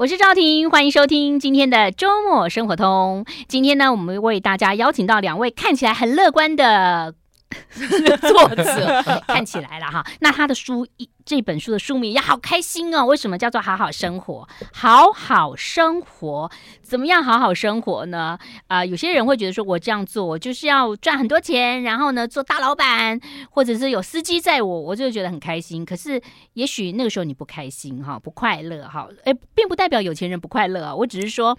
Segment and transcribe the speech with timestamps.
[0.00, 3.26] 我是赵婷，欢迎收听今天的周末生活通。
[3.48, 7.12] 今天呢，我们为大家邀请到两位看起来很乐观的。
[8.20, 13.04] 作者看起来了哈，那他的书一这本书的书名也好开心哦。
[13.04, 14.48] 为什么叫做好好生活？
[14.72, 16.50] 好好生活
[16.82, 17.22] 怎么样？
[17.22, 18.38] 好好生活呢？
[18.68, 23.18] 啊、有些人会觉得说，我这样做，我就是要赚很多钱，然后呢，做大老板，
[23.50, 25.84] 或者是有司机载我，我就觉得很开心。
[25.84, 26.20] 可是，
[26.54, 30.94] 也许那个时候你不开心哈，不快乐哈，哎，并不代表有钱人不快乐。
[30.94, 31.58] 我只是说，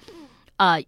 [0.55, 0.81] 呃，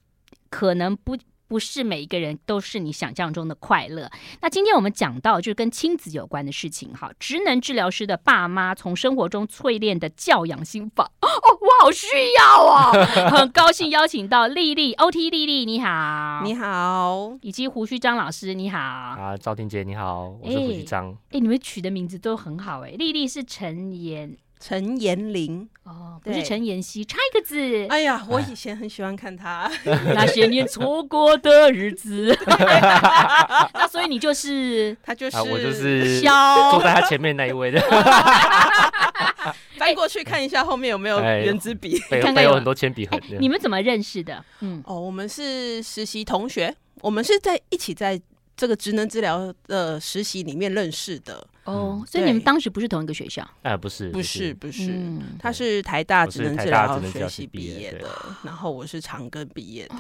[0.49, 1.17] 可能不。
[1.47, 4.09] 不是每一个人都是你想象中的快乐。
[4.41, 11.11] 那今天我们讲到就是跟亲子有关的事情，哈，职能治疗师的爸妈从生活中淬炼的教养心法。
[11.21, 11.27] 哦，
[11.61, 12.07] 我好需
[12.38, 12.91] 要哦，
[13.31, 21.11] 很高兴邀请到丽丽，OT 丽丽，你好，你好，以及胡须张老师，你好啊，赵婷姐你好，我是胡须张。
[21.31, 24.38] 哎，你们取的名字都很好哎，丽丽是陈妍。
[24.66, 27.85] 陈妍玲哦，不是陈妍希，差一个字。
[27.90, 29.70] 哎呀，我以前很喜欢看他
[30.16, 32.33] 那些年错过的日子。
[32.47, 37.81] 那所以你就是他就是、啊、我就是肖坐在他前面那一位的。
[39.78, 43.20] 翻过去看一下后面有没有圆珠笔，背、哎、有很多铅笔盒。
[43.42, 44.42] 你们怎么认识的？
[44.61, 48.17] 嗯，哦，我们是实习同学，我们是在一起在
[48.55, 51.45] 这个职能治疗的实习里面认识的。
[51.66, 53.47] 哦，所以你们当时不是同一个学校？
[53.61, 54.92] 哎，不是，不是，不是，
[55.39, 58.08] 他是台大职能治疗学系毕业的，
[58.44, 59.95] 然后我是长庚毕业的，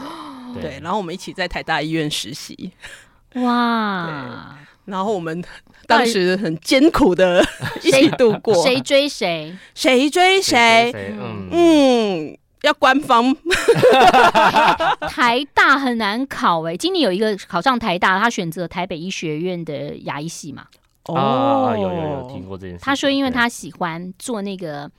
[0.61, 2.71] 对，然后我们一起在台大医院实习。
[3.35, 5.43] 哇，然后我们
[5.87, 7.43] 当时很艰苦的
[7.81, 10.91] 一起度过，谁追谁， 谁追谁，
[11.49, 13.35] 嗯，要官方。
[15.09, 20.67] 台大很难考哎，今年有一个考上台大，他选择台北医学院的牙医系嘛。
[21.05, 22.83] 哦、oh，有有有听过这件事。
[22.83, 24.89] 他说，因为他喜欢做那个，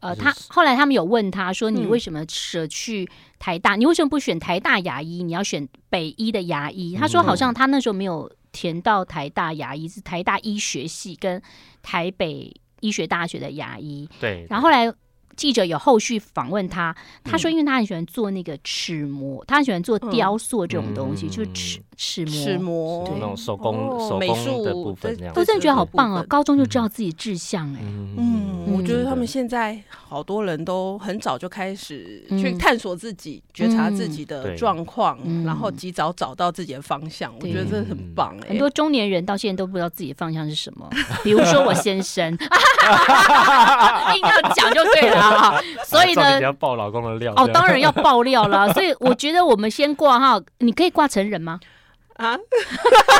[0.00, 3.08] 呃，他后来他们有问他说，你为什么舍去
[3.38, 3.76] 台大？
[3.76, 5.22] 嗯、你为什么不选台大牙医？
[5.22, 6.96] 你要选北医的牙医？
[6.96, 11.40] 他说，好像他那时候没有填到台大牙医，是台大医学系跟
[11.82, 14.08] 台北医学大学的牙医。
[14.20, 14.92] 对，然后后来。
[15.36, 23.08] 记者有后续访问他，他说，因为他很喜欢做那个齿模，他很喜欢做雕塑这种东西，就是齿齿模，齿模。
[23.14, 23.74] 那种手工
[24.08, 26.24] 手工的部分，我真的觉得好棒哦！
[26.28, 27.78] 高中就知道自己志向哎，
[28.16, 38.48] 嗯，我觉得他们现在好多人都很早就开始去探索自己、觉察自己的状况，然后及早找到自己的方向，我觉得这很棒哎。
[38.50, 40.88] 很多中年人到现在都不知道自己的方向是什么，
[41.22, 42.30] 比如说我先生，
[44.14, 45.25] 硬要讲就对了。
[45.28, 48.72] 啊， 所以呢，要爆老公的料哦，当然要爆料了。
[48.74, 51.60] 所以我觉得我们先挂哈，你可以挂成人吗？
[52.16, 52.34] 啊，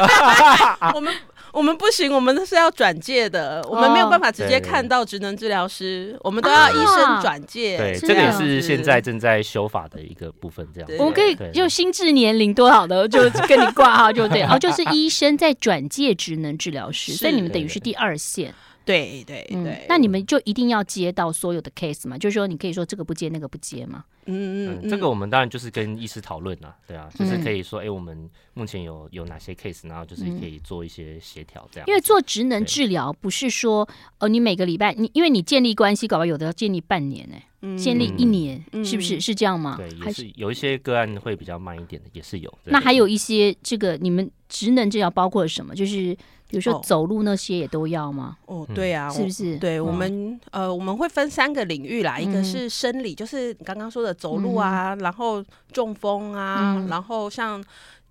[0.95, 1.13] 我们
[1.53, 7.77] 我们不行，我们是要转介的，我们没有办法直接看到职能治疗师，我们都要医生转介。
[7.77, 10.91] 对，这个也是现在正在修法的一个部分，这样。
[10.99, 18.55] 我们可以就心智年龄多少的就跟你挂号就对，哦，就是医生在转介职能治疗师，所以你们等于是第二线。
[18.87, 22.17] 对对对、嗯，那你们就一定要接到所有的 case 吗？
[22.17, 24.05] 就是说，你可以说这个不接，那个不接吗？
[24.27, 31.87] 嗯嗯，这个我们当然就是跟医师讨论啦，对啊，就是可以说，哎、欸，我们目前有有哪些 case，然后就是可以做一些协调这样。
[31.89, 33.89] 因为做职能治疗不是说，
[34.19, 37.43] 呃，你每个礼拜你因为你建立关系，搞不好有的要建立半年呢、欸，
[37.77, 39.77] 建立一年，是不是是这样吗？
[39.79, 42.59] 对，也是有一些个案会比较慢一点的，也是有。
[42.65, 45.75] 那还有一些这个你们职能治疗包括什么？
[45.75, 46.17] 就是。
[46.49, 48.37] 比如说走路那些也都要吗？
[48.47, 49.57] 哦，对啊，是不是？
[49.57, 57.61] 对我们呃，我们会分三个领域啦，一个是生理，就是你刚刚说的走路啊，然后中风啊，然后像。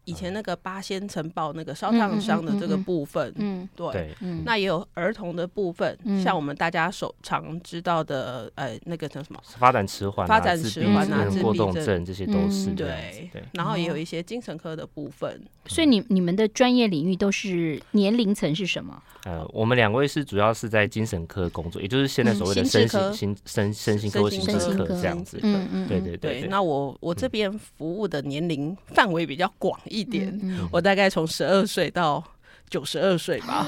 [0.05, 9.39] 以前那个八仙城堡那个烧烫伤的这个部分，嗯，对，那也有儿童的部分，像我们大家所常知道的，呃，那个叫什么？
[9.43, 13.29] 发展迟缓、发展迟缓啊，自闭症、过动症这些都是对。
[13.33, 15.41] 对，然后也有一些精神科的部分。
[15.67, 19.01] 所以你你们的专业领域都是年龄层是什么？
[19.23, 25.39] 呃，我们两位是主要是在精神科工作，也就是现在所谓的身心心身身心科、精神科这样子。
[25.41, 26.47] 嗯嗯，对对对。
[26.47, 30.39] 那我我这边服务的年龄范围比较广一点，
[30.71, 32.23] 我大概从十二岁到
[32.69, 33.67] 九十二岁吧。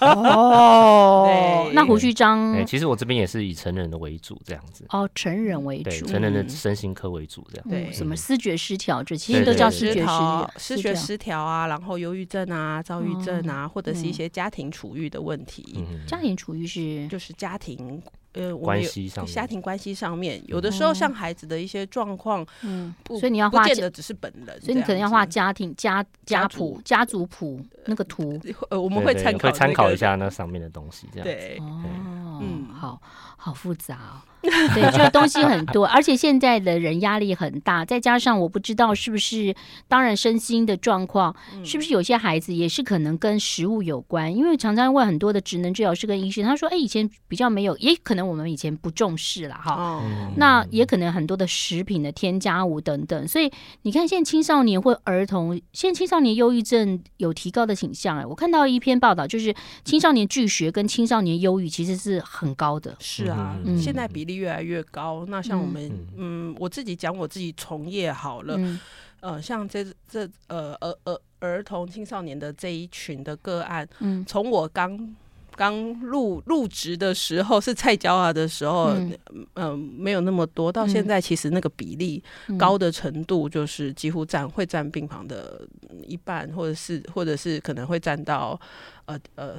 [0.00, 4.84] 哦， 那胡旭章，哎，其实我这边也是以成人的为主，这样子。
[4.88, 7.68] 哦，成人为主，成人的身心科为主，这样。
[7.68, 15.84] 对，什么思觉失调，这其实都叫失觉失调，失觉失调啊，然后忧郁症啊，躁郁症啊，或者是一些家庭处遇的问题。
[16.06, 18.02] 家庭处遇是就是家庭。
[18.38, 28.38] 呃，关系上，家庭关系上面，有的时候像孩子的一些状况，嗯，所以你要画，不见得只是本人，所以你可能要画家庭家家谱、家族谱那个图，
[28.70, 33.02] 呃，我们会参考，会参考一下那上面的东西，这样对，哦，嗯，好
[33.36, 34.22] 好复杂哦。
[34.72, 39.54] 对，就是东西很多，而且现在的人压力很大，再加上我不知道是不是，
[39.88, 50.02] 当然身心的状况，是不是有些孩子也是可能跟食物有关，因为常常问很多的职能治疗师跟医生，他说，哎，以前比较没有，也可能我们以前不重视了哈，哦、
[50.36, 53.50] 那也可能很多的食品的添加物等等，所以
[53.82, 59.52] 你看现在青少年或儿童，现在青少年忧郁症有提高的倾向，哎，我看到一篇报道，就是
[59.84, 64.27] 青少年拒学跟青少年忧郁其实是很高的，是啊，嗯、现在比。
[64.28, 68.78] 力越来越高，那像我们，嗯，嗯，我自己讲我自己从业好了，嗯、
[69.20, 75.16] 呃，像这这呃儿儿儿童青少年的这一群的个案，嗯，从我刚
[75.56, 79.18] 刚入入职的时候是菜鸟啊的时候，嗯、
[79.54, 82.22] 呃，没有那么多，到现在其实那个比例
[82.56, 85.66] 高的程度，就是几乎占会占病房的
[86.06, 88.60] 一半，或者是或者是可能会占到
[89.06, 89.56] 呃呃。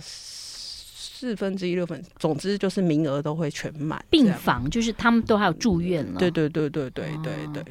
[1.01, 4.03] 四分之一六分，总之就是名额都会全满。
[4.09, 6.19] 病房就是他们都还有住院了。
[6.19, 7.63] 对对对对对对对。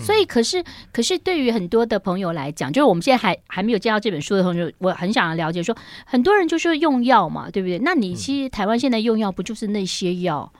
[0.00, 7.78] 所以，可是可是对于很多的朋友来讲，就是我们现在还还没有接到这本书的同学，我很想要了解说，很多人就是用药嘛，对不对？
[7.78, 10.52] 那你其实台湾现在用药不就是那些药？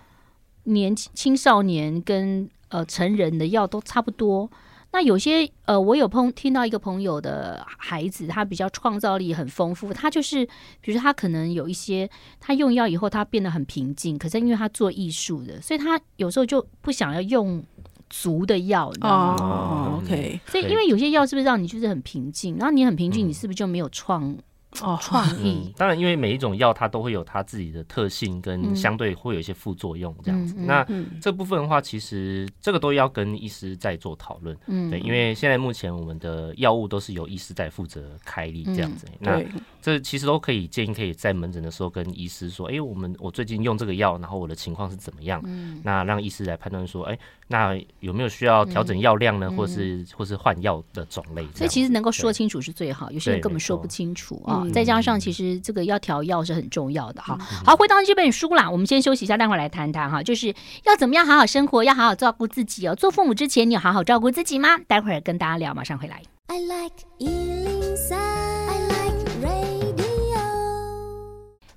[0.64, 4.48] 年轻青少年跟呃成人的药都差不多。
[4.92, 9.92] 那有些呃，我有碰听到一个朋友的孩子，他比较创造力很丰富。
[9.92, 10.44] 他就是，
[10.82, 12.08] 比如说他可能有一些，
[12.38, 17.64] 他用药以后他变得很平静，可是因为他做艺术的，所以他有时候就不想要用
[18.10, 19.36] 足的药，你知道吗？
[19.40, 20.38] 哦，OK。
[20.46, 24.36] 所以因为有些药是不是让你就是很平静，然后你很平静，你是不是就没有创？
[24.80, 30.54] 哦，创意、嗯、当然，因为每一种药它都会有它自己的特性，跟相对会有一些副作用这样子。
[30.56, 34.56] 嗯、那、嗯、这部分的话，其实这个都要跟医师在做讨论。
[34.66, 39.06] 嗯，对，因为现在目前我们的药物都是由医师在负责开立这样子。
[39.06, 39.42] 嗯、那
[39.82, 45.40] 这其实都可以建议，可以在门诊的时候跟医师说，哎、欸，我们我最近用这个药，然后我的情况是怎么样？
[45.44, 49.48] 嗯，那让医师来判断说，哎、欸，那有没有需要调整药量呢？
[49.50, 51.46] 嗯、或是或是换药的种类？
[51.54, 54.61] 所以其实能够说清楚是最好，有些人根本说不清楚啊。
[54.70, 57.38] 再加上，其实这个要调药是很重要的哈。
[57.64, 60.22] 好，回到这本书啦，我们先休息一下，待会儿来谈谈哈。
[60.22, 60.54] 就是
[60.84, 62.94] 要怎么样好好生活，要好好照顾自己哦。
[62.94, 64.78] 做父母之前，你有好好照顾自己吗？
[64.86, 66.22] 待会儿跟大家聊，马上回来。
[66.48, 69.72] I like 103, I like radio。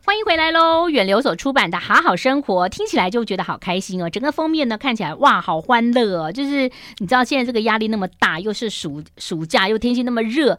[0.03, 0.87] 欢迎回来喽！
[0.89, 4.09] 远流所出版的《好好生活》，听起来就觉得好开心哦。
[4.09, 6.31] 整个封面呢，看起来哇，好欢乐哦。
[6.31, 10.57] 就是你知道现在这个压力那么大，又是暑暑假，又天气那么热。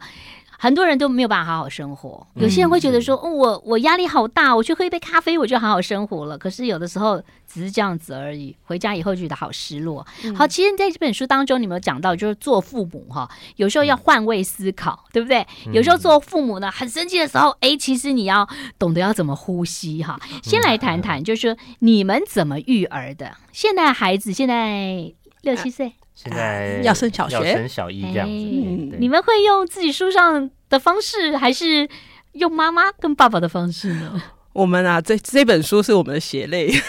[0.59, 6.37] 很多人都没有办法好好生活，有些人会觉得说，哦、我我压力好大，我去喝一杯咖啡，我就好好生活了。
[6.37, 10.05] 可是有的时候只是这样子而已，回家以后就觉得好失落。
[10.23, 15.45] 嗯、好，其实在这本书当中，你们有讲到，就是做父母哈，有时候要换位思考，对不对？
[15.71, 18.47] 有时候做父母呢，很生气的时候，哎，其实你要
[18.79, 20.19] 懂得要怎么呼吸哈。
[20.41, 23.37] 先来谈谈，就是你们怎么育儿的？
[23.51, 25.93] 现在孩子现在六七岁。
[26.17, 28.33] 现在 要升小学，要升小一这样子。
[28.33, 31.87] 欸、你们会用自己书上的方式，还是
[32.31, 34.19] 用妈妈跟爸爸的方式呢？
[34.53, 36.73] 我们啊，这这本书是我们的血泪。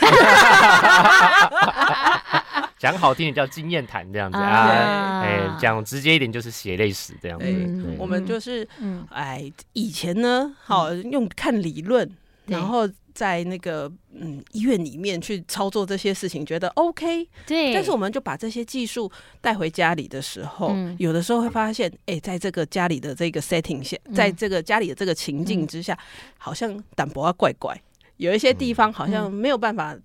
[2.79, 7.45] 讲好听点叫经验谈这样子啊，哎，讲直接一点就是血泪史这样子。
[7.45, 8.67] 对我们就是，
[9.11, 12.11] 哎，以前呢，好用看理论，
[12.47, 12.89] 然后。
[13.19, 17.75] 在那个嗯医院里面去操作这些事情，觉得 OK，对。
[17.75, 19.11] 但是我们就把这些技术
[19.41, 27.77] 带回家里的时候，嗯、有的时候会发现，哎、欸，在这个家里的这个 setting 下，在这个家里的这个情境之下，嗯、好像淡薄啊怪怪，
[28.19, 29.99] 有一些地方好像没有办法。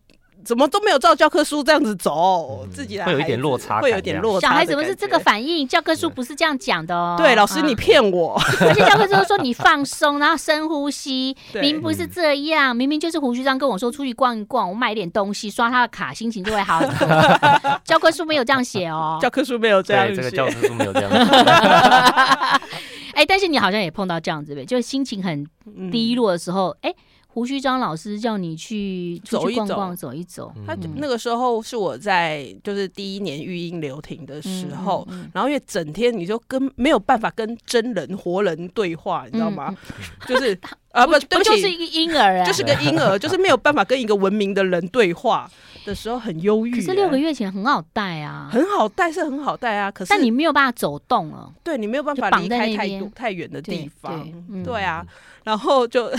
[0.43, 4.49] 怎么都没有照教科书这样子走，自己来会有一点落差，会有点落差。
[4.49, 5.67] 小孩怎么是这个反应？
[5.67, 7.15] 教科书不是这样讲的哦。
[7.17, 8.33] 对，老师你骗我。
[8.61, 17.07] 而且教科书说你放松，然后深呼吸，明明不是这样，明明就是胡须章跟我说出去逛一逛，我买点东西，刷他的卡，心情就会好很多。
[17.85, 19.17] 教科书没有这样写哦。
[19.21, 20.15] 教科书没有这样写。
[20.15, 21.31] 这个教科书没有这样写。
[23.13, 25.45] 哎，但是你好像也碰到这样子呗，就是心情很
[25.91, 26.93] 低落的时候，哎。
[27.33, 30.53] 胡须章老师叫你去出去逛逛，走一走。
[30.67, 39.75] 他那个时候是我在就是第一年育婴留停的时候，然后因为整天你就跟没有办法跟真人活人对话，你知道吗？
[40.27, 40.55] 就是
[40.91, 45.49] 啊，不，对不起，就是一个婴儿啊，就是个婴儿，就是没有办法跟一个文明的人对话
[45.87, 46.75] 的时候，很忧郁。
[46.75, 54.23] 可是六个月前很好带啊，很好带是很好带啊，可是但你没有办法走动了，对你没有办法离开太多太远的地方，
[54.63, 55.03] 对啊，
[55.43, 56.11] 然后就。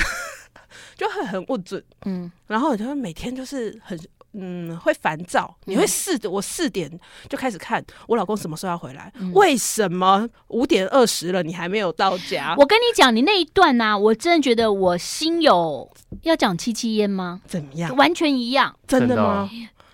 [0.96, 3.98] 就会很不准，嗯，然后我就会每天就是很，
[4.32, 5.56] 嗯，会烦躁。
[5.64, 6.90] 你会试着，我四点
[7.28, 9.12] 就开始看我老公什么时候要回来？
[9.32, 12.54] 为什么五点二十了你还没有到家？
[12.58, 15.90] 我跟你讲，你那一段呢，我真的觉得我心有
[16.22, 17.40] 要讲七七烟吗？
[17.46, 17.94] 怎么样？
[17.96, 19.48] 完全一样，真的吗？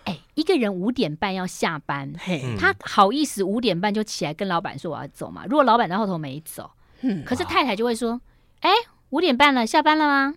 [0.05, 5.45] 哎，一个人五点半要下班，嘿，他好意思五点半就起来跟老板说我要走嘛？
[5.45, 6.71] 如果老板在后头没走，
[7.03, 8.19] 嗯可是太太就会说
[8.61, 8.71] ：“哎，
[9.11, 10.35] 五点半了，下班了吗？”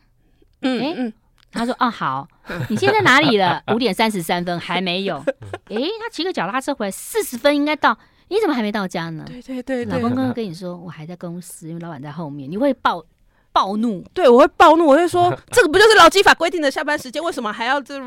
[0.64, 1.14] 嗯
[1.56, 2.28] 他说：“哦，好，
[2.68, 3.62] 你现在在哪里了？
[3.72, 5.24] 五点三十三分还没有。
[5.66, 7.96] 哎，他骑个脚踏车回来，四十分应该到，
[8.30, 13.06] 你怎么还没到家呢？”对对对对，老公刚刚跟你说，我还在公司，因为老板在后面，你会暴
[13.54, 14.04] 暴怒。
[14.14, 17.94] 对我会暴怒，我会说 这个不就是劳基法规定的下班时间，为什么还要这？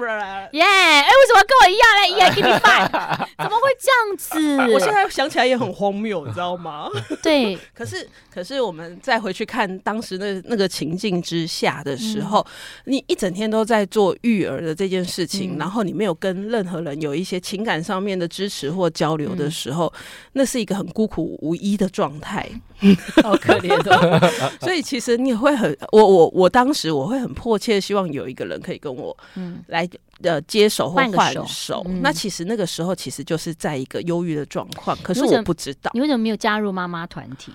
[0.52, 0.62] 耶！
[0.62, 2.10] 哎，为什么跟我一样嘞？
[2.18, 2.90] 耶，give me five，
[3.38, 4.72] 怎么会这样子？
[4.74, 6.88] 我现在想起来也很荒谬，你知道吗？
[7.22, 12.44] 对，可是可是我们再回去看当时那那个情境之下的时候，
[12.86, 19.92] 你一整天都在做育儿的这件事情，然后你没有跟任何人有一些情感上面的支持或交流的时候，
[20.32, 22.48] 那是一个很孤苦无依的状态，
[23.22, 24.30] 好可怜的。
[24.60, 29.88] 所以其实你也会很，我我我当时我会很迫切希望有一个人可以跟我嗯，来
[30.22, 31.82] 呃接手或换手手。
[31.86, 35.90] 嗯那其实那个时候其实就是在一个忧郁的状况，可是我不知道。
[35.94, 37.52] 你为什么没有加入妈妈团体？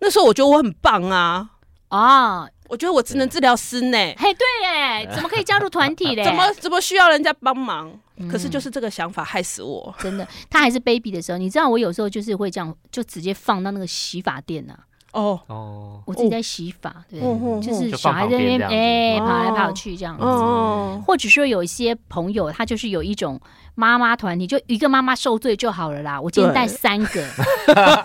[0.00, 1.48] 那时候我觉得我很棒啊，
[1.88, 3.96] 哦，我觉得我只能治疗师呢。
[4.18, 6.22] 嘿，对耶，怎么可以加入团体嘞？
[6.26, 7.90] 怎么怎么需要人家帮忙？
[8.16, 9.92] 嗯可是就是这个想法害死我。
[9.98, 10.26] 真的？
[10.48, 14.78] 他还是 baby 的时候，你知道我有时候就是会这样，就直接放到那个洗发店啊，
[15.14, 17.20] 哦，哦，我自己在洗发，对？
[17.62, 19.26] 就是小孩在那边哎哦。
[19.26, 20.24] 跑来跑去这样子。
[20.24, 23.40] 哦，或者说有一些朋友，他就是有一种
[23.74, 26.20] 妈妈团体，就一个妈妈受罪就好了啦。
[26.20, 27.26] 我今天带三个，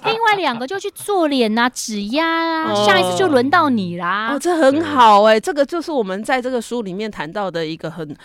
[0.05, 2.85] 另外两个就去做脸啊、指压啊，哦。
[2.87, 4.33] 下一次就轮到你啦。
[4.33, 8.15] 哦，这很好哎、这个就是我们在这个书里面谈到的一个很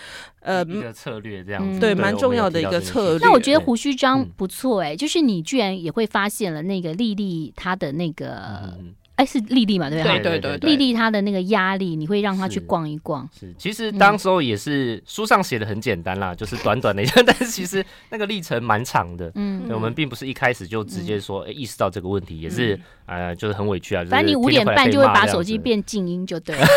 [0.41, 3.19] 呃，一个策略这样对蛮重要的一个策略。
[3.21, 4.31] 那我觉得胡须章嗯。
[4.37, 8.37] 不错哎、就是你居然也会发现了那个丽丽她的那个，
[8.79, 10.19] 嗯哎、是丽丽嘛，对不对？
[10.19, 13.29] 对对对丽丽她的那个压力，你会让她去逛一逛。
[13.39, 19.31] 是，其实当时候也是书上写的很简单啦，就是短短的一下， 但是其实那个历程蛮长的。
[19.37, 24.05] 嗯，对，我们并不是一开始就直接说，哎、意识到这个问题，也是呃，就是很委屈啊。
[24.11, 26.67] 反正你五点半就会把手机变静音就对了。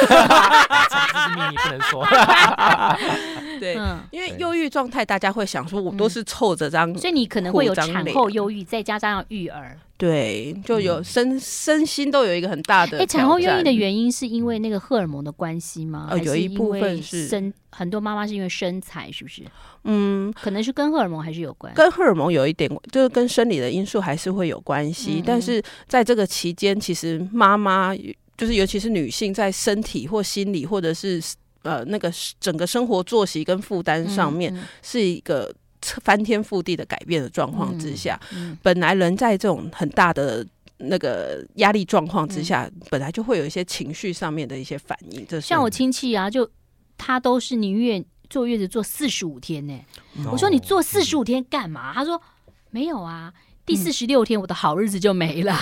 [0.89, 2.05] 这是秘密，不能说。
[3.59, 9.77] 对，嗯，因为忧郁状态，大家会想说，我都是凑着张，所以你可能会有产后忧郁，再加上育儿。
[9.97, 16.07] 对，就有身 身心都有一个很大的哎，产后忧郁的原因是因为那个荷尔蒙的关系吗？
[16.11, 19.41] 呃有一部分是身，很多妈妈是因为身材，是不是？
[19.85, 21.73] 嗯，可能是跟荷尔蒙还是有关。
[21.73, 25.15] 跟荷尔蒙有一点，就是跟生理的因素还是会有关系。
[25.15, 27.95] 嗯嗯但是在这个期间，其实妈妈
[28.37, 31.19] 就是尤其是女性，在身体或心理或者是
[31.67, 40.45] 呃那个整个生活作息跟负担上面，嗯是一个翻天覆地的改变的状况之下，嗯本来人在这种很大的。
[40.79, 45.25] 那个压力状况之下，本来就会有一些情绪上面的一些反应。
[45.25, 46.47] 这像我亲戚啊，就
[46.95, 49.73] 他都是宁愿坐月子坐四十五天呢、
[50.19, 51.91] 嗯我说你坐四十五天干嘛？
[51.95, 52.21] 他说
[52.69, 53.33] 没有啊，
[53.67, 55.53] 第四十六天我的好日子就没了。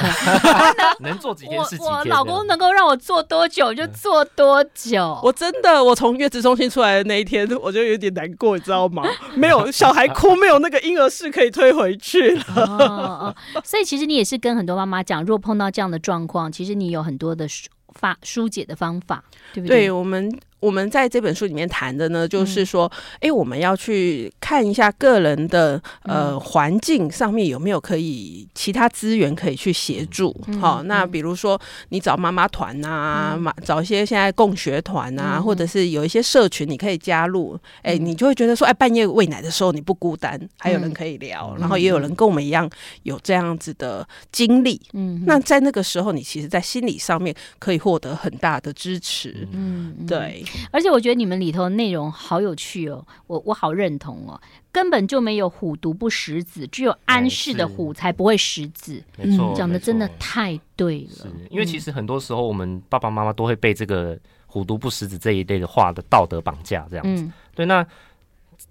[1.02, 1.92] 能做几天我是几天。
[1.92, 5.20] 我老公能够让我做多久就做多久。
[5.26, 9.04] 我真的，我从月子中心出来的那一天，我就有点难过，你知道吗？
[9.36, 12.44] 没有小孩哭，没有那个婴儿室可以推回去了。
[12.56, 19.78] 哦哦，所以其实你也是跟很多妈妈讲，如果碰到这样的状况，其实你有很多的疏发疏解的方法，对不对？
[19.86, 30.36] 对我们，我们在这本书里面谈的呢，就是说，哎、我们要去看一下个人的呃环境上面有没有可以其他资源可以去协助。
[30.60, 30.88] 好、嗯。
[30.88, 31.60] 那比如说
[31.90, 35.44] 你找妈妈团啊，妈、找一些现在共学团啊，嗯。
[35.44, 37.60] 或者是有一些社群你可以加入。
[37.84, 41.60] 哎、你就会觉得说，哎，半夜喂奶的时候你不孤单，还有人可以聊，嗯。
[41.60, 42.70] 然后也有人跟我们一样
[43.04, 44.82] 有这样子的经历。
[44.94, 49.48] 嗯，那在那个时候，你其实，在心理上面可以获得很大的支持。
[49.52, 54.40] 嗯，嗯，对，而且我觉得你们里头的内容好有趣哦，我我好认同哦，
[54.72, 61.10] 根本就没有虎毒不食子，只有安适的虎才不会食子，没错，讲的真的太对了。
[61.10, 61.32] 是。
[61.50, 67.24] 因为其实很多时候我们爸爸妈妈都会被这个“虎毒不食子”这一类的话的道德绑架，这样子。
[67.24, 67.34] 嗯。
[67.54, 67.86] 对，那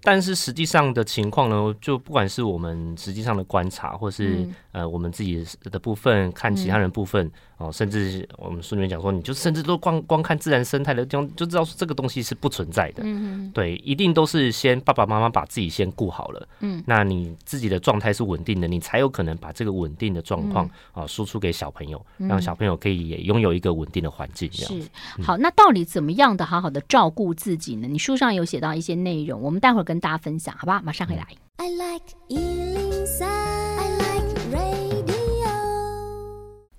[0.02, 4.54] 但是实际上的情况呢，就不管是我们实际上的观察，或是、嗯。
[4.72, 13.02] 呃我们自己的部分看其他人部分哦，甚至我们书里面讲说，你就甚至都光光看自然生态的地方，就知道这个东西是不存在的。
[13.04, 16.48] 嗯对，一定都是先爸爸妈妈把自己先顾好了。
[16.60, 24.50] 嗯，那你自己的状态是稳定的，你才有可能把这个稳定的状况啊输出给小朋友，让小朋友可以也拥有一个稳定的环境。
[24.52, 24.82] 是，
[25.22, 27.86] 好，那到底怎么样的好好的照顾自己呢？
[27.86, 30.82] 你书上有写到一些内容，我们待会儿跟大家分享，好吧？
[30.82, 31.24] 马上回来。
[31.56, 33.93] I like 103.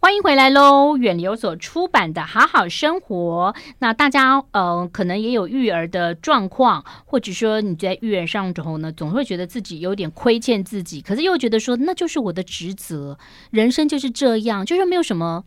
[0.05, 0.97] 欢迎回来喽！
[0.97, 13.17] 远流所出版的《好好生活》，那大家呃可能也有育儿的状况，或者说你在育儿上之后呢，总会觉得自己有点亏欠自己，可是又觉得说那就是我的职责，
[13.49, 15.43] 人生就是这样，就是没有什么。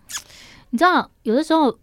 [0.70, 1.78] 你知道，有的时候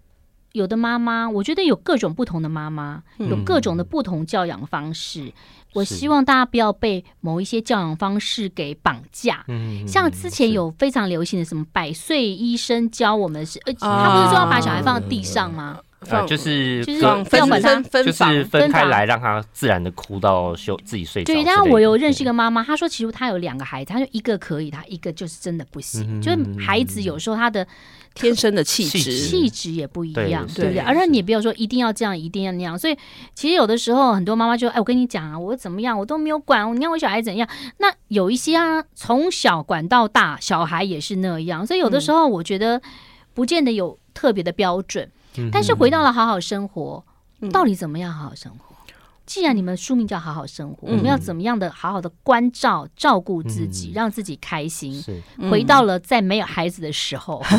[0.55, 5.25] 有的妈妈，我觉得有各种不同的妈妈，有各种的不同教养方式。
[5.25, 5.33] 嗯
[5.75, 9.43] 我希望大家不要被某一些教养方式给绑架。
[9.49, 15.77] 嗯，像之前有非常流行的什么百岁医生教我们是，呃，他不是说要把小孩放在地上吗？
[16.09, 21.33] 呃，就是就是分分分就是分开来，让他自然的哭到休自己睡着。
[21.33, 26.21] 对，然后我有认识一个妈妈，她说其实她有两个孩子，她就一个可以，她一个就是真的不行。
[26.21, 27.65] 就是孩子有时候他的。
[28.17, 30.79] 天生的气质，气质也不一样，对不对？
[30.79, 32.79] 而且你不要说一定要这样，一定要那样。
[32.79, 32.97] 所以
[33.33, 37.45] 其实有的时候，很多妈妈就哎，我跟你讲啊，我怎么样，我都没有管，你看我小孩怎样。
[37.79, 41.67] 那有一些啊，从小管到大，小孩也是那样。
[41.67, 42.81] 所以有的时候，我觉得
[43.33, 45.11] 不见得有特别的标准。
[45.51, 47.03] 但是回到了好好生活，
[47.51, 48.75] 到底怎么样好好生活？
[49.25, 55.03] 既然你们书名叫好好生活，我们要怎么样的好好的关照、照顾自己，让自己开心？
[55.49, 57.39] 回到了在没有孩子的时候。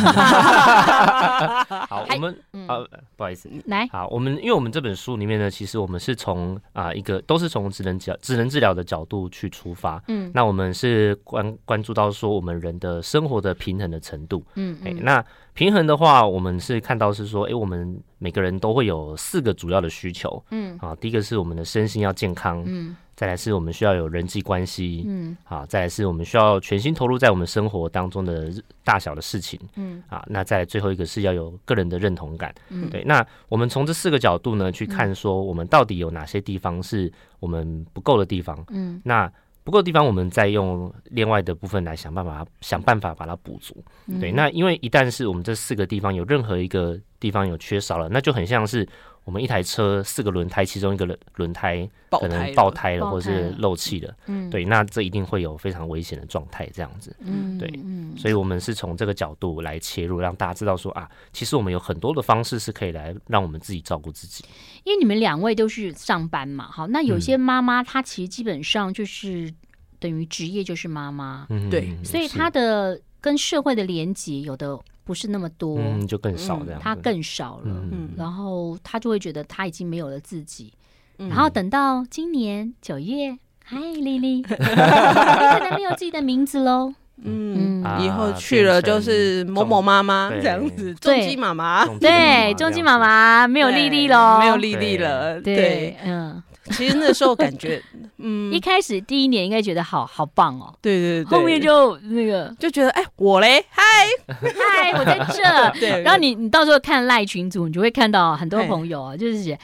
[1.89, 10.01] 好，我们呃，不好意思，来，好，我们因为我们这本书里面呢，其实我们是从啊一个都是从职能治职能治疗的角度去出发。
[10.07, 14.45] 嗯，那我们是关关注到说我们人的生活的平衡的程度。
[14.55, 15.25] 嗯，哎，那。
[15.57, 28.53] 平衡的话，我们是看到是说，哎，我们每个人都会有四个主要的需求，嗯，啊，第一个是我们的身心要健康，嗯，再来是我们需要有人际关系，嗯，啊，再来是我们需要全心投入在我们生活当中的
[28.85, 37.11] 大小的事情，嗯，啊，那再来最后一个是要有个人的认同感，嗯，对，那我们从这四个角度呢去看，说我们到底有哪些地方是
[37.41, 39.33] 我们不够的地方，嗯，那。
[39.67, 43.85] 不够的地方，我们再用另外的部分来想办法，想办法把它补足。
[44.21, 48.89] 对，那因为一旦是我们这四个地方有任何一个地方有缺少了，那就很像是
[49.27, 54.15] 我们一台车四个轮胎，其中一个轮轮胎可能爆胎了，或是漏气了。
[54.27, 57.15] 嗯，对，那这一定会有非常危险的状态，这样子。
[57.19, 57.69] 嗯，对，
[58.17, 64.45] 所以我们是从这个角度来切入，让大家知道说啊，其实我们有很多的方式是可以来让我们自己照顾自己。
[64.85, 69.53] 因为你们两位都是上班嘛，好，那有些妈妈她其实基本上就是
[69.99, 80.73] 等于职业就是妈妈，嗯，对，所以她的跟社会的连接有的不是那么多，嗯，就更少这样，他更少了，嗯，然后他就会觉得他已经没有了自己，
[81.17, 86.93] 然后等到今年九月，嗨，丽丽，你可能没有自己的名字喽。
[87.23, 96.43] 嗯，以后去了就是某某妈妈这样子，重金妈妈，对，重金妈妈没有丽丽喽，没有丽丽了，对，嗯，
[96.73, 97.83] 其实那时候感觉，
[98.19, 103.83] 嗯，一开始第一年应该觉得好好棒哦，对对对，后面就那个就觉得哎，我嘞，嗨
[104.29, 105.43] 嗨，我在这，
[105.81, 109.59] 对，然后你你到时候看赖群组，你就会看到很多朋友啊，就是写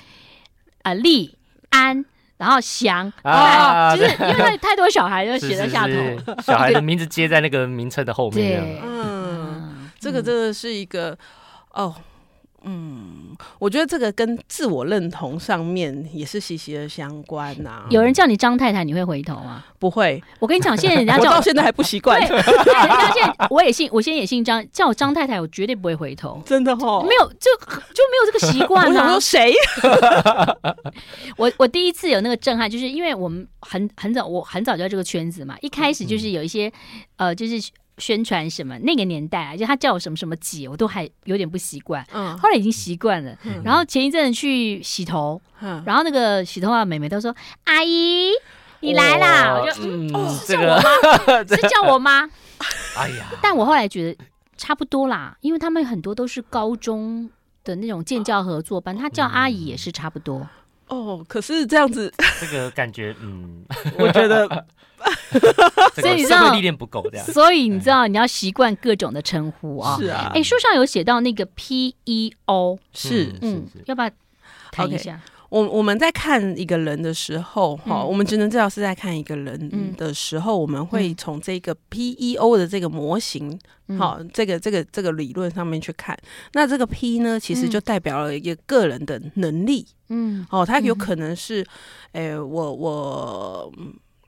[0.82, 1.36] 啊丽
[1.70, 2.04] 安。
[2.38, 8.60] 然后翔啊，就是因为太多小孩，就写在下头，小孩的名字接在那个名称的后面。
[8.60, 11.16] 对，嗯，这个真的是一个
[11.72, 11.94] 哦。
[12.64, 17.86] 嗯，我觉得这个跟自我认同上面也是息息的相关呐、啊。
[17.90, 19.64] 有人叫你张太太，你会回头吗？
[19.78, 20.22] 不会。
[20.38, 22.20] 我跟你讲，现在人家叫我， 我到现在还不习惯。
[22.20, 26.40] 人家现在我也姓，我现在也姓张，叫我张太太，我绝对不会回头。
[26.44, 27.50] 真的哦，没有，就
[27.92, 28.88] 就没有这个习惯、啊。
[28.88, 29.52] 我想说谁？
[31.36, 36.68] 我我第一次有那个震撼，就是因为我们很很早，我很早就在这个圈子嘛，一开始就是有一些、
[37.16, 37.60] 嗯、呃，就是。
[38.02, 38.76] 宣传什么？
[38.80, 42.04] 那个年代啊，就他叫我什么什么姐，我都还有点不习惯。
[42.12, 43.32] 嗯，后来已经习惯了。
[43.44, 47.32] 嗯，然后前一阵子去洗头，嗯，然后那个洗头发妹妹都说
[47.64, 48.30] ：“阿姨，
[48.80, 50.82] 你来啦！”我就嗯， 是叫我吗？
[51.48, 52.28] 是叫我吗？
[52.96, 53.26] 哎呀！
[53.40, 54.24] 但我后来觉得
[54.56, 57.30] 差不多啦，因为他们很多都是高中
[57.62, 60.44] 的那种建教合作班，他叫阿姨也是差不多。
[60.92, 63.64] 哦，可是这样子，这个感觉，嗯，
[63.98, 64.66] 我觉得。
[65.96, 69.96] 所以你知道历练不够这样，所以你知道你要习惯各种的称呼啊。
[69.98, 74.08] 是啊，哎，书上有写到那个 PEO，是，嗯，要不要
[74.70, 75.20] 谈一下？
[75.52, 83.60] 我我们在看一个人的时候，哈，我们职能治疗师在看一个人的时候，我们会从这个 PEO 的这个模型，
[83.98, 86.16] 好，这个这个这个理论上面去看。
[86.54, 91.62] 那这个 P 呢，其实就代表了一个个人的能力，嗯，哦，它有可能是，
[92.12, 93.70] 哎，我我。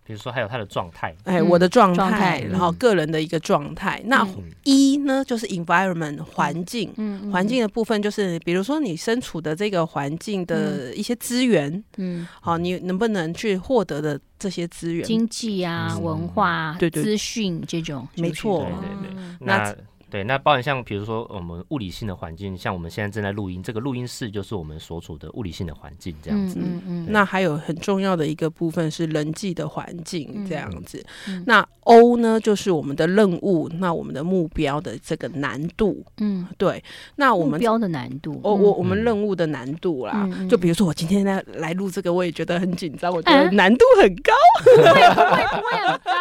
[0.06, 4.02] 比如说，还有他的状态，哎，我的状态，然后个人的一个状态。
[4.04, 4.26] 那
[4.64, 6.92] 一呢，就是 environment 环境，
[7.32, 19.36] 环境的部分就是，比如说你身处的这个环境的一些资源，嗯，好，你能不能去获得的这些资源，经济啊，文化，对对，资讯这种，没错，对对对。
[19.40, 19.74] 那
[20.14, 26.60] 对，那包含像比如说我们物理性的环境，像我们现在正在录音，这个录音室就是我们所处的物理性的环境，这样子。
[26.62, 27.06] 嗯嗯。
[27.10, 31.04] 那还有很重要的一个部分是人际的环境，这样子。
[31.46, 36.06] 那 O 呢，就是我们的任务，那我们的目标的这个难度。
[36.18, 36.80] 嗯，对。
[37.16, 44.32] 那我们目标的难度，我我我们任务的难度啦，就比如说我今天来来录这个，我也觉得很紧张，我觉得难度很高。
[44.64, 46.12] 不会不会不会很高。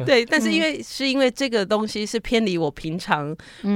[0.04, 3.21] 对，但是因为是因为这个东西是偏离我平常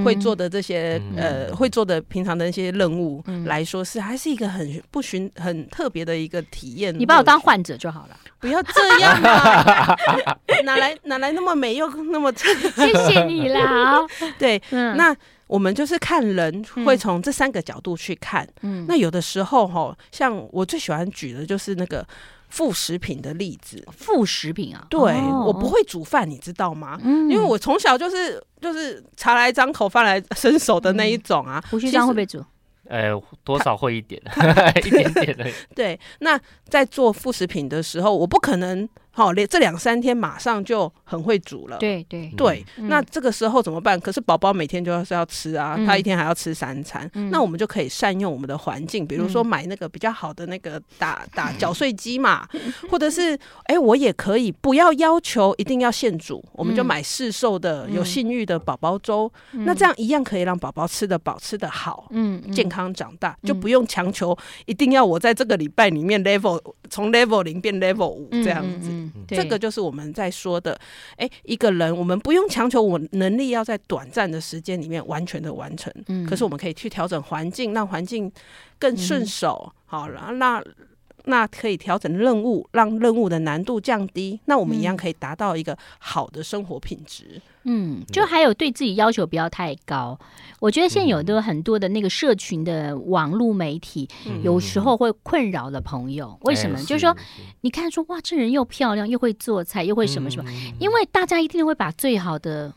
[0.05, 6.97] 会做的这些呃会做的平常的一些任务来说，是还是一个很不寻很特别的一个体验。
[6.99, 9.97] 你把我当患者就好了，不要这样啊！
[10.65, 12.33] 哪来哪来那么美又那么？
[12.37, 14.01] 谢谢你啦。
[14.39, 15.15] 对，那
[15.47, 18.47] 我们就是看人会从这三个角度去看。
[18.63, 22.07] 嗯，那有的时候哈，像我最喜欢举的就是那个。
[22.49, 25.01] 副食品的例子，副食品啊，对，
[25.45, 26.99] 我不会煮饭，你知道吗？
[27.05, 31.63] 因为我从小就是就是茶来张口，饭来伸手的那一种啊。
[31.71, 32.45] 胡须张会不会煮？
[32.89, 34.23] 呃，多少会一点，
[34.85, 35.47] 一点点的。
[35.75, 38.89] 对，那在做副食品的时候，我不可能。
[39.17, 41.79] 好，连这两三天马上就很会煮了。
[41.79, 43.99] 对对对，那这个时候怎么办？
[43.99, 47.11] 可是宝宝每天就要是要吃啊，他一天还要吃三餐。
[47.31, 52.47] 那我们就可以善用我们的环境，比如说买那个比较好的那个打打搅碎机嘛，
[52.91, 59.33] 或者是哎，我也可以不要要求一定要现煮，我们就买市售的有信誉的宝宝粥。
[59.53, 69.06] 那这样一样可以让宝宝吃得饱、吃得好，嗯，健康长大，就不用强求一定要我在这个礼拜里面 level 从 level 零变 level 五这样子。
[69.29, 70.79] 这个就是我们在说的，
[71.17, 78.31] 哎，一个人我们不用强求我能力要在短暂的时间里面完全的完成，嗯，可是我们可以去调整环境，让环境
[78.79, 80.63] 更顺手，好，然后那
[81.27, 87.41] 那可以调整任务，让任务的难度降低，那我们一样可以达到一个好的生活品质。
[87.65, 90.17] 嗯，就还有对自己要求不要太高。
[90.61, 94.09] 我觉得现在有的很多的那个社群的网络媒体，
[94.43, 96.79] 有时候会困扰了朋友，为什么？
[96.85, 97.17] 就是说，
[97.63, 102.73] 你看说哇，这人又漂亮，又会做菜，又会什么什么，因为大家一定会把最好的，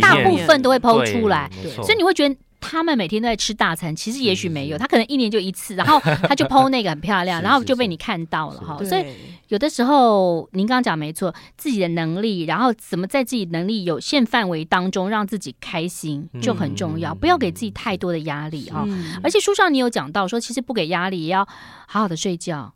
[0.00, 1.48] 大部分都会 PO 出来，
[1.82, 2.36] 所以你会觉得。
[2.66, 8.82] 他们每天都在吃大餐，其实也许没有，他可能一年就一次，然后他就 PO 那个很漂亮，然后就被你看到了哈。
[8.82, 9.04] 所以
[9.48, 18.86] 有的时候您刚刚讲没错，自己的能力，然后怎么在自己能力有限范围当中让自己开心就很重要，不要给自己太多的压力哈。
[19.22, 21.46] 而且书上你有讲到说，其实不给压力也要
[21.86, 22.72] 好好的睡觉，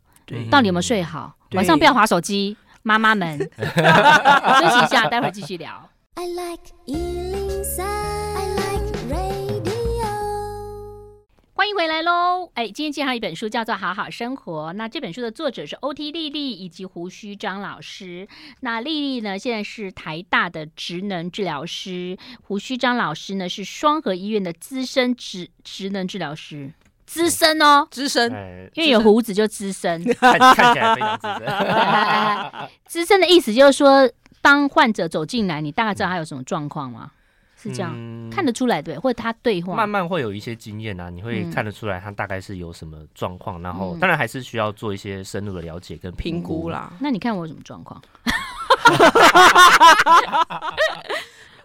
[0.51, 1.35] 到底有没有睡好？
[1.53, 3.39] 晚上不要划手机，妈妈们。
[3.57, 5.89] 休息一下，待会儿继续聊。
[6.13, 6.61] I like
[11.59, 12.49] 欢迎回来喽！
[12.53, 14.69] 哎，今天介绍一本书，叫做《好好生活》。
[14.75, 16.09] 那这本书的作者是 O.T.
[16.09, 18.25] 莉莉以及胡须张老师。
[18.61, 26.71] 那莉莉呢，现在是台大的职能治疗师；胡须张老师呢，是双和医院的资深职职能治疗师。
[27.05, 28.31] 资深哦，资深，
[28.75, 32.69] 因为有胡子就资深，看， 看起来非常资深。
[32.85, 34.09] 资深的意思就是说，
[34.41, 37.11] 当患者走进来，你大概知道他有什么状况吗？
[37.61, 46.93] 是这样，嗯、看得出来对，或者他对话，慢慢会有一些经验啊，你会看得出来他大概是有什么状况，嗯、然后当然还是需要做一些深入的了解跟评估，估啦。
[46.99, 48.01] 那你看我有什么状况？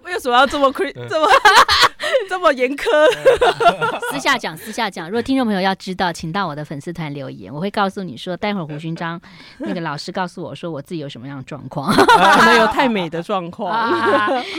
[0.03, 0.93] 为什么要这么亏？
[0.93, 1.27] 这么？
[2.29, 2.85] 这么严苛，
[4.13, 5.09] 私下讲，私下讲。
[5.09, 9.21] 如果听众朋友要知道，请到我的粉丝团留言，我会告诉你说，待会儿胡勋章
[9.59, 13.73] 那个老师告诉我说，我自己有什么样的状况， 可能有太美的状况。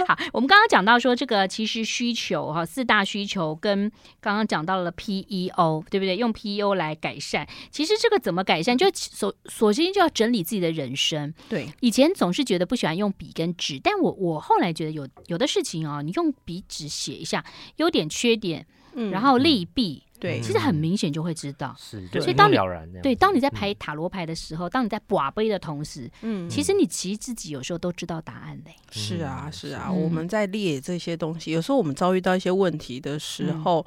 [0.07, 6.15] 好，我们刚刚讲到说，这个其实需求哈，四大需求跟刚刚讲到了 PEO，对不对？
[6.15, 8.77] 用 PEO 来改善，其实这个怎么改善？
[8.77, 11.33] 就首首先就要整理自己的人生。
[11.47, 17.44] 对，以前总是觉得不喜欢用笔跟纸，但我我后来觉得有有的事情啊，你用笔纸写一下。
[17.77, 18.65] 优点、缺点，
[19.11, 20.03] 然后利弊。
[20.25, 22.57] 对，其实很明显就会知道，是，所以当你
[23.01, 28.75] 对当你在排塔罗牌的时候，当你在跋杯的同时，嗯，其实你其实自己有时候都知道答案嘞。
[28.91, 33.85] 是啊，是啊，我们在列这些东西，有时候我们遭遇到一些问题的时候，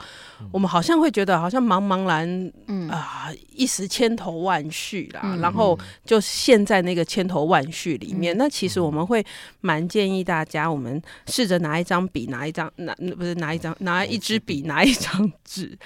[0.52, 2.88] 我们好像会觉得好像茫茫然，嗯。
[2.88, 8.36] 啊，一时千头万绪啦，然后就陷在那个千头万绪里面。
[8.36, 9.24] 那其实我们会
[9.60, 15.78] 蛮建议大家，我们试着拿一张笔，拿一张拿不是拿一张拿一支笔，拿一张纸。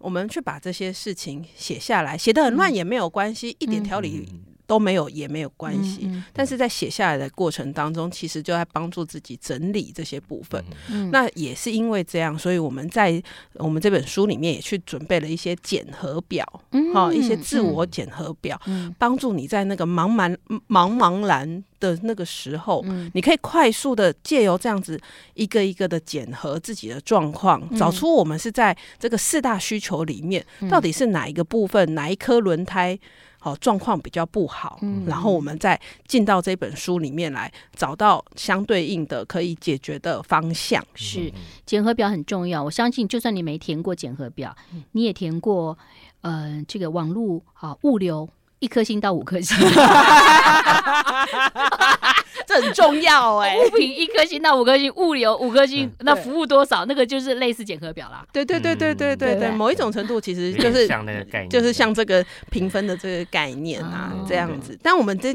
[0.00, 4.28] 我们去把这些事情写下来，写得很乱也没有关系，嗯、一点条理
[4.70, 6.02] 都没有也没有关系。
[6.04, 10.64] 嗯嗯、但是在写下来的过程当中，其实就在帮助自己整理这些部分。
[10.88, 13.20] 嗯、那也是因为这样，所以我们在
[13.54, 16.44] 我们这本书里面也去准备了一些检核表，
[16.94, 18.60] 哈、嗯，一些自我检核表，
[18.96, 20.36] 帮、嗯、助你在那个茫茫
[20.68, 24.96] 茫茫然的那个时候，嗯、你可以快速的借由这样子
[25.34, 32.96] 一个一个的检核自己的状况，嗯、找出我们是在这个四大需求里面，嗯、到底是哪一个部分，哪一颗轮胎
[33.40, 40.80] 好状况比较不好，嗯、然后我们再进到这本书里面来找到相对应的可以解决的方向。
[40.94, 41.32] 是
[41.66, 45.76] 检核表很重要，我相信就算你没填过检核表，嗯、你也填过，
[46.20, 48.28] 呃，这个网络啊物流。
[48.60, 49.56] 一颗星到五颗星，
[52.46, 53.66] 这很重要哎、欸。
[53.66, 56.84] 物品一颗星到五颗星，物流五颗星，那服务多少？
[56.86, 58.26] 那个就是类似检核表啦。
[58.32, 64.78] 对对对对对对对，某一种程度其实就是像那个概念，就是像这个评分的这个概念啊，这样子。
[64.82, 65.34] 但我们这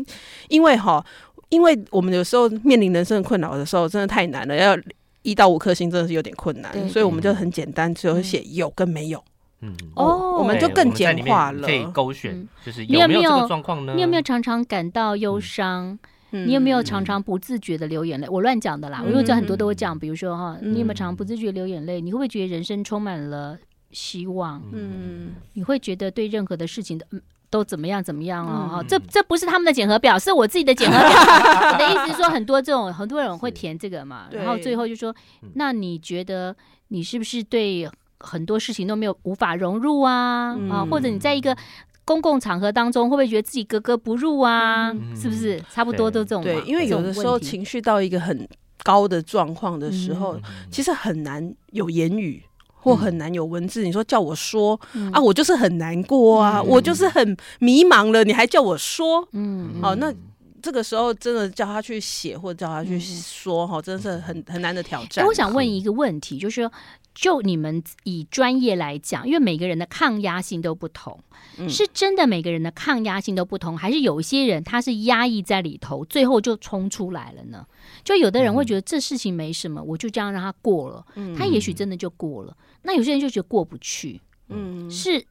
[0.50, 1.04] 因为哈，
[1.50, 4.78] 因为我们有时候面临人生的困扰的时候，真的太难了，要
[5.22, 9.24] 一到五颗星真的是有点困难，所以我们就很简单，只有写有跟没有。
[9.62, 13.94] 嗯哦，我们就更简化了，可以勾选，就是有没有这个状况呢？
[13.96, 15.98] 你有没有常常感到忧伤？
[16.46, 18.28] 你有没有常常不自觉的流眼泪？
[18.30, 22.02] 我乱讲的啦，我因为这很多都会讲，比如说哈，你有没有常常不自觉流眼泪？
[22.02, 23.58] 你会不会觉得人生充满了
[23.92, 24.62] 希望？
[24.72, 27.06] 嗯，你会觉得对任何的事情都
[27.50, 28.70] 都怎么样怎么样哦？
[28.72, 31.10] 哈，这这不是他们的检核表，是我自己的检核表。
[31.74, 35.16] 我的意思是说，很多这种很多人会填这个嘛，然后最后就说，
[35.54, 36.56] 那你觉得
[36.90, 37.90] 你是不是对？
[38.18, 41.56] 很多事情都没有无法融入啊、嗯、啊，或者你在一个
[42.06, 44.92] 公共场合当中，会不会觉得自己格格不入啊？
[44.92, 46.44] 嗯、是不是差不多都这种？
[46.44, 48.48] 对，因为有的时候情绪到一个很
[48.84, 53.84] 高的状况的时候，嗯、其实很难有言语或很难有文字。
[53.84, 59.28] 嗯、你说叫我说、嗯、啊，我就是很难过啊，嗯、我就是很迷茫了，你还叫我说？
[59.32, 60.14] 嗯，好、啊，那
[60.62, 65.26] 这个时候真的叫他去写或者叫他去说，哈、嗯，真的是很很难的挑战。
[65.26, 66.72] 我想问一个问题，就是说。
[67.16, 71.18] 就你们以专业来讲，因为每个人的抗压性都不同，
[71.58, 77.66] 嗯、是真的每个人的抗压性都不同，还是有一些人他是压抑在里头，最后就冲出来了呢？
[78.04, 82.56] 就有的人会觉得这事情没什么，嗯、我就这样让他过了，嗯、他也许真的就过了。
[82.84, 85.26] 那有些人就觉得过不去，嗯，是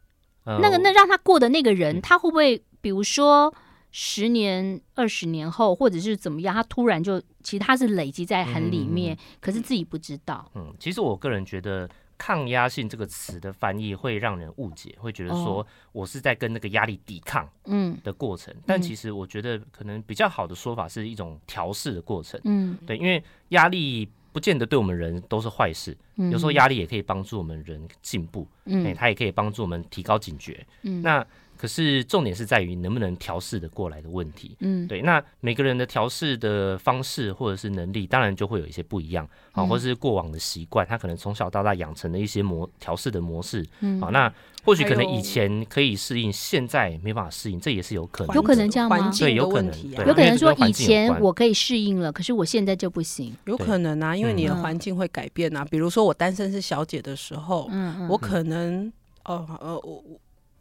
[0.45, 3.55] 那个那让他过的那个人，他会不会比如说？
[3.97, 10.51] 十年、二十年后，或者是怎么样，他突然就，其实他是累积在很里面，嗯、可是自己不知道。
[10.57, 18.53] 嗯，其实我个人觉得“抗压性”这个词的翻译会让人误解，会觉得说我是在跟那个压力抵抗，嗯的过程。
[18.53, 22.41] 嗯、但其实我觉得可能比较好的说法是一种调试的过程。
[22.43, 28.45] 嗯，对，因为压力不见得对我们人都是坏事，嗯、有时候压力也可以帮助我们人进步。
[28.65, 30.67] 嗯，它也可以帮助我们提高警觉。
[30.83, 31.25] 嗯，那。
[31.57, 34.57] 可是重点是在于能不能调试的过来的问题。
[34.61, 35.03] 嗯，对。
[35.03, 39.29] 那每个人的调试的方式或者是能力，当然就会有一些不一样。
[39.53, 43.65] 啊，或者是过往的习惯，他可能从小到大养成的一些模调试的模式。
[43.81, 44.33] 嗯，好，那
[44.65, 48.35] 或许可能以前可以适应，现在没办法适应，这也是有可能。
[48.35, 49.13] 有可能这样吗？
[49.17, 49.73] 对，有可能。
[49.93, 53.33] 有可能说以前我可以适应了，可是我现在就不行。
[53.45, 55.65] 有可能啊，因为你的环境会改变啊。
[55.71, 58.93] 比如说我单身是小姐的时候，嗯，我可能，
[59.25, 60.03] 哦，呃，我。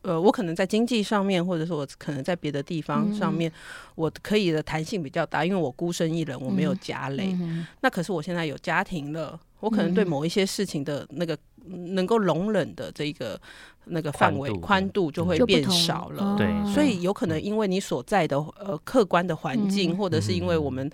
[0.03, 3.53] 呃，我可能在经济上面，或者说我可能在别的地方上面，嗯、
[3.95, 7.31] 我可以的弹性比较大，因为我孤身一人，我没有家累。
[7.33, 7.39] 嗯。
[7.41, 13.39] 嗯、那可是我现在有家庭了，我可能对某一些事情的那个能够容忍的这个
[13.85, 16.35] 那个范围宽度就会变少了。
[16.37, 20.91] 对，所以有可能因为你所在的呃客观的环境，嗯、或者是因为我们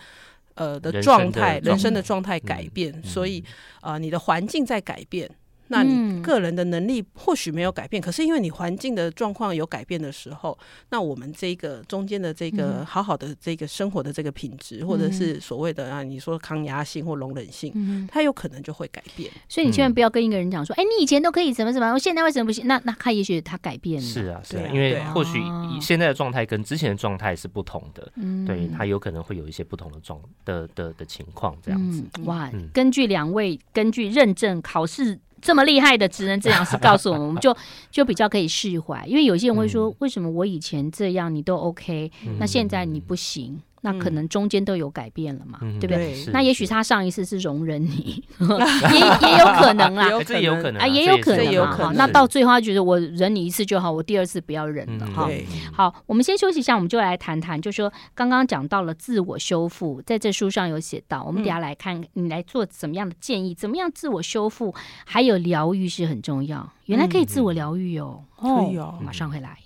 [0.54, 3.44] 呃的状态、人生的状态改变，嗯、所以
[3.82, 5.28] 呃你的环境在改变。
[5.70, 10.58] 那你个人的能力或许没有改变，嗯、可是因为你环境的状况有改变的时候，
[10.90, 19.32] 那我们这个中间的这个好好的这个生活的这个品质，嗯、或者是所谓的啊，你说抗压性或容忍性，嗯、它有可能就会改变。
[19.48, 22.66] 所以你千万不要跟一个人讲说，哎、嗯，你以前都可以怎么怎么，我现在为什么不行？
[22.68, 24.08] 那那他也许他改变了。
[24.08, 32.04] 是啊，是啊，因为或许以现在的状态跟之前的状态是不同的，嗯、对他有可能会有一些不同的状的的的，的情况这样子。
[32.18, 35.20] 嗯、哇，嗯、根据两位根据认证考试。
[35.42, 37.56] 这么厉害的职能治疗师告诉我们，我们就
[37.92, 43.62] 就比较可以释怀，因为有些人会说，为什么我以前这样你都 OK，那现在你不行？
[43.82, 46.26] 那可能中间都有改变了嘛，对不对？
[46.34, 51.92] 那也许他上一次是容忍你， 也也有可能啦，这也有可能啊，也有可能哈。
[51.96, 55.30] 那到最后他觉得我忍你一次就好，我第二次不要忍了哈。
[55.72, 64.74] 好，我们先休息一下，我们就来谈谈，就说刚刚讲到了自我修复，在这书上有写到，我们等下来看你来做怎么样的建议，怎么样自我修复，
[65.06, 68.24] 还有疗愈是很重要，原来可以自我疗愈哦。
[68.38, 69.58] 哦，马上回来。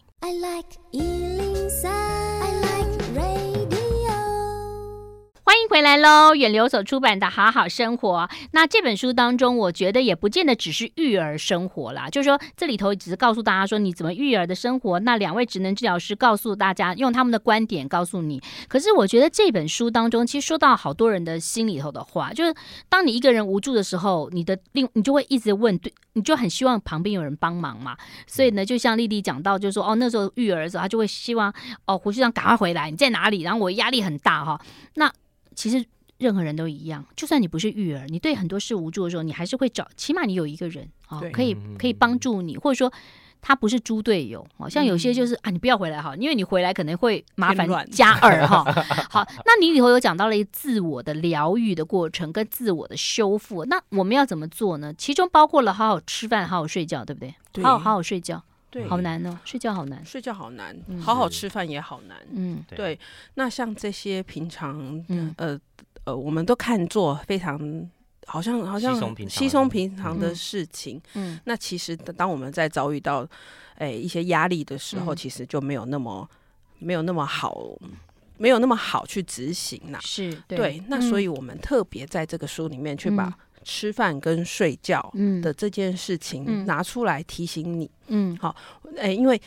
[5.45, 6.33] 欢迎回来喽！
[6.33, 14.99] 远流所出版的《好好生活》，那这本书当中，我觉得也不见得只是育儿生活啦，就是说这里头只是告诉大家说你怎么育儿的生活。
[15.01, 18.41] 那两位职能治疗师告诉大家，用他们的观点告诉你。
[18.69, 22.55] 可是我觉得这本书当中，其实说到好多人的心里头的话，就是
[22.87, 27.97] 当你一个人无助的时候，你的另你就会一直问，对，你就很希望旁边有人帮忙嘛。
[28.25, 31.53] 所以呢，就像丽丽讲到，就是说哦，那时候育儿的时候，他就会希望
[31.85, 33.41] 哦，胡须长赶快回来，你在哪里？
[33.41, 34.61] 然后我压力很大哈，
[34.95, 35.11] 那。
[35.55, 35.85] 其实
[36.17, 42.91] 任何人都一样，就算你不是育儿，你对很多事无助的时候，你还是会找，起码你有一个人啊，可以可以帮助你，或者说
[43.41, 48.63] 他不是猪队友，好像有些就是啊，你不要回来哈，因为你回来可能会麻烦加二哈。
[49.11, 54.93] 好，那你以后有讲到了一个自我的疗愈的过程跟自我的修复，那我们要怎么做呢？
[54.97, 57.35] 其中包括了好好吃饭、好好睡觉，对不对？
[57.51, 58.41] 对，好好好好睡觉。
[58.73, 62.17] 对，好难哦，睡觉好难，睡觉好难，好好吃饭也好难。
[62.31, 62.99] 嗯，对。
[63.35, 65.59] 那像这些平常，嗯、呃
[66.05, 67.87] 呃，我们都看作非常
[68.25, 68.95] 好像好像
[69.29, 70.99] 稀松平常的事情。
[71.13, 73.27] 嗯，那其实当我们在遭遇到
[73.75, 76.27] 哎一些压力的时候，嗯、其实就没有那么
[76.79, 77.55] 没有那么好，
[78.39, 79.99] 没有那么好去执行呐。
[80.01, 80.83] 是对，对。
[80.87, 83.31] 那所以我们特别在这个书里面去把。
[83.63, 88.55] 吃饭跟睡觉的这件事情拿出来提醒你，嗯，好，
[88.97, 89.41] 哎，因为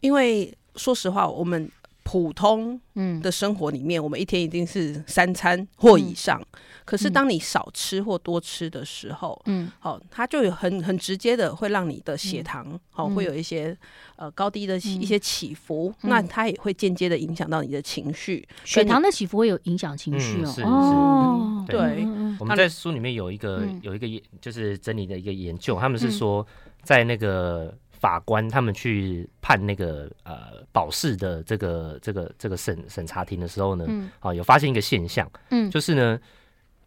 [0.00, 1.70] 因为说实话，我们
[2.02, 2.80] 普通
[3.22, 6.42] 的生活里面，我们一天一定是三餐或以上。
[6.84, 13.76] 可是当你少吃或多吃的时候，嗯，好，它就有很很直接的会让你的血糖好会有一些
[14.16, 18.46] 呃高低的一些起伏，那它也会间接的影响到你的情绪。
[18.64, 20.52] 血糖的起伏会有影响情绪哦。
[20.52, 22.04] 是哦，对。
[22.40, 26.44] 我们在书里面有一个有一个研，就是整理的一个研究，他们是说
[26.82, 33.86] 在那个法官他们去判那个呃保释的这个这个这个审审查庭的时候呢，
[34.20, 36.20] 啊有发现一个现象，嗯，就是呢。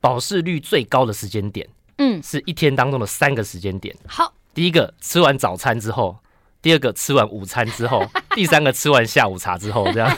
[0.02, 3.96] 保释率最高的时间点，嗯，是一天当中的三个时间点。
[4.06, 6.16] 好，第一个吃完早餐之后，
[6.62, 10.18] 第二个吃完午餐之后， 第三个吃完下午茶之后，这样。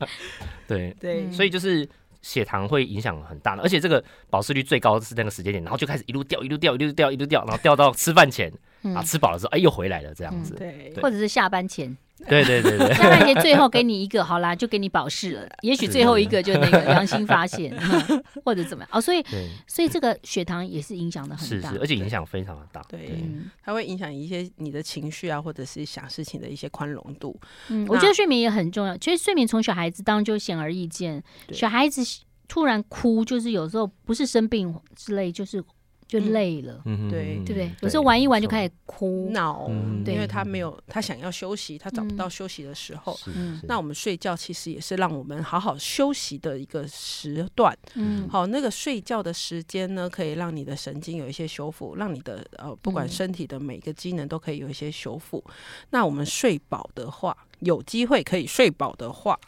[0.66, 1.86] 对对，所以就是
[2.22, 8.52] 血糖会影响很大的，而且这个保湿率最高的是那个时间点，然后就开始一路掉，一路掉，一路掉，一路掉，然后掉到吃饭前，
[8.94, 10.54] 啊，吃饱了之后，哎，又回来了，这样子。
[10.54, 11.96] 对，或者是下班前。
[12.26, 15.48] 对对对对，下半年最后给你一个，好啦，就给你保释了。
[15.62, 17.72] 也许最后一个就那个良心发现，
[18.44, 19.00] 或者怎么样哦。
[19.00, 19.24] 所以，
[19.66, 22.82] 所以这个血糖也是影响的很大，是是，而且影响非常的大。
[22.88, 23.24] 对，
[23.62, 27.38] 它会影响一些你的情绪啊，或者是想事情的一些宽容度。
[27.68, 28.96] 嗯，我觉得睡眠也很重要。
[28.96, 32.02] 其实睡眠从小孩子当中就显而易见，小孩子
[32.48, 35.62] 突然哭，就是有时候不是生病之类，就是。
[36.08, 37.70] 就累了，嗯，对，对不对？
[37.82, 39.66] 有时候玩一玩就开始哭闹，
[40.02, 43.14] 对，因为他没有，他想要休息，他找不到休息的时候。
[43.64, 47.76] 那我们睡觉其实也是让我们好好休息的一个时段。
[47.94, 55.44] 嗯，好，那个睡觉的时间呢，可以让你的神经有一些修复，让你的呃，不管身体的每个机能都可以有一些修复。
[55.90, 57.36] 那我们睡饱的话。
[57.60, 59.38] 有机会可以睡饱的话，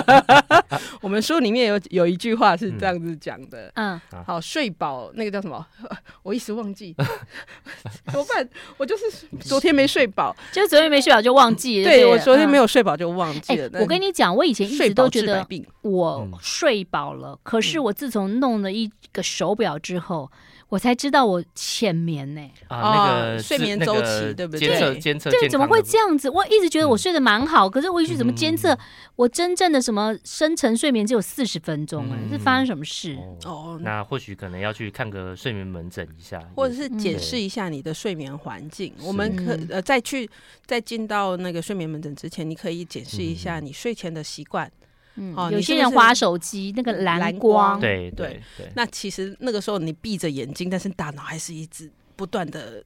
[1.00, 5.66] 我们书里面有有一句话是这样子讲的，嗯，好，睡饱那个叫什么？
[6.22, 6.94] 我一时忘记，
[8.06, 8.48] 怎么办？
[8.76, 9.04] 我就是
[9.40, 11.90] 昨天没睡饱，就是昨天没睡饱就忘记了。
[11.90, 13.80] 对，我昨天没有睡饱就忘记了。
[13.80, 15.46] 我跟你讲，我以前一直都觉得
[15.82, 20.30] 我睡饱了，可是我自从弄了一个手表之后。
[20.72, 24.58] 我才知道我浅眠呢，啊，那个睡眠周期对不对？
[24.58, 26.30] 监测监测，对，怎么会这样子？
[26.30, 28.74] 我一直觉得我睡得蛮好，可是我一直怎么监测
[29.14, 32.10] 我真正的什么深层睡眠只有四十分钟？
[32.10, 33.18] 哎，是发生什么事？
[33.44, 38.94] 哦，那或许可能要去看个睡眠门诊一下，或者是检视一下你的睡眠环境。
[39.02, 40.26] 我们可呃再去
[40.64, 44.72] 再进到那个睡眠门诊之前，你可以检视一下你睡前的习惯。
[45.16, 48.70] 嗯，有些人滑手机，那个蓝光，对对对。
[48.74, 52.82] 那其实那个时候你闭着眼睛，但是大脑还是一直不断的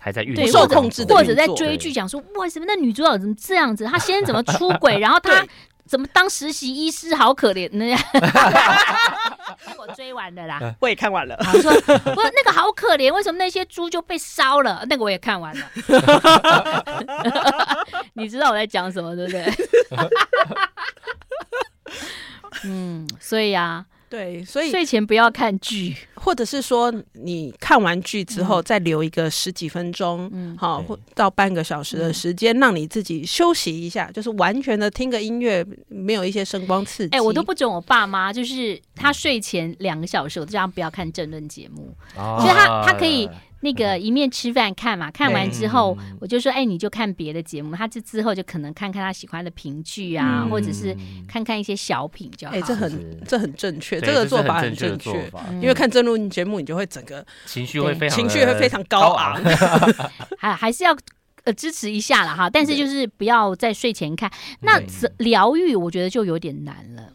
[0.00, 3.84] 还在运作，受控制的，或者在追剧，讲说为什么那女主角怎么这样子？
[3.84, 4.98] 她先生怎么出轨？
[4.98, 5.44] 然后她
[5.86, 7.14] 怎么当实习医师？
[7.14, 8.00] 好可怜那样。
[9.76, 11.36] 我追完了啦， 我也看完了。
[11.52, 14.82] 我说不，那个好可怜，为什么那些猪就被烧了？
[14.88, 15.70] 那个我也看完了。
[18.14, 19.44] 你知道我在讲什么，对不对？
[22.68, 37.16] 嗯，所以啊，对，所以睡前不要看剧，或者是说你看完剧之后再留一个十几分钟，嗯，好，或到半个小时的时间，让你自己休息一下，就是完全的听个音乐，没有一些声光刺激。
[37.16, 43.28] 哎，我都不准我爸妈，就是他睡前两个小时，我就让他不要看政论节目，所以他他可以。
[43.64, 47.74] 那个一面吃饭看嘛，看完之后我就说，哎，你就看别的节目。
[47.74, 50.94] 他这之后就可能看看他喜欢的评剧啊，或者是
[51.26, 52.54] 看看一些小品就好。
[52.54, 55.10] 哎，这很这很正确，这个做法很正确。
[55.60, 59.42] 因为看争论节目，你就会整个 情绪会非常情绪会非常高昂，
[60.38, 60.96] 还还是要。
[61.44, 64.32] 呃，支持一下了哈，但是就是不要在睡前看。
[64.62, 64.80] 那
[65.18, 67.12] 疗愈，我觉得就有点难了。